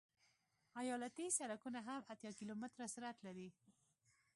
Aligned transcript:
ایالتي 0.81 1.25
سرکونه 1.37 1.79
هم 1.87 1.97
اتیا 2.13 2.31
کیلومتره 2.39 2.85
سرعت 2.95 3.17
لري 3.25 3.49